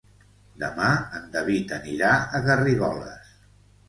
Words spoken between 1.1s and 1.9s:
en David